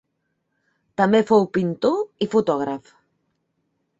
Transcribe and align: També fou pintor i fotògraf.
També 1.01 1.19
fou 1.31 1.45
pintor 1.59 1.99
i 2.27 2.31
fotògraf. 2.35 2.93